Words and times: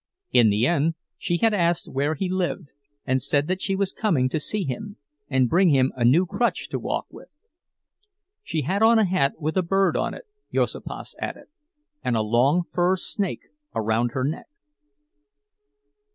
In 0.31 0.49
the 0.49 0.65
end 0.65 0.95
she 1.19 1.37
had 1.37 1.53
asked 1.53 1.87
where 1.87 2.15
he 2.15 2.27
lived, 2.27 2.71
and 3.05 3.21
said 3.21 3.47
that 3.47 3.61
she 3.61 3.75
was 3.75 3.91
coming 3.91 4.29
to 4.29 4.39
see 4.39 4.63
him, 4.63 4.97
and 5.29 5.47
bring 5.47 5.69
him 5.69 5.91
a 5.95 6.03
new 6.03 6.25
crutch 6.25 6.69
to 6.69 6.79
walk 6.79 7.05
with. 7.11 7.29
She 8.41 8.63
had 8.63 8.81
on 8.81 8.97
a 8.97 9.05
hat 9.05 9.35
with 9.39 9.57
a 9.57 9.61
bird 9.61 9.95
upon 9.95 10.15
it, 10.15 10.23
Juozapas 10.51 11.13
added, 11.19 11.49
and 12.03 12.17
a 12.17 12.23
long 12.23 12.63
fur 12.73 12.95
snake 12.95 13.49
around 13.75 14.13
her 14.13 14.23
neck. 14.23 14.47